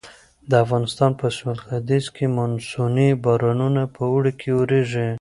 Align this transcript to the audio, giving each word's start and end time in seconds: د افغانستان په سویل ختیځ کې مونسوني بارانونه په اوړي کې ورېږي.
د 0.49 0.51
افغانستان 0.63 1.11
په 1.19 1.25
سویل 1.35 1.59
ختیځ 1.65 2.05
کې 2.15 2.25
مونسوني 2.35 3.09
بارانونه 3.23 3.81
په 3.95 4.01
اوړي 4.11 4.31
کې 4.39 4.49
ورېږي. 4.59 5.07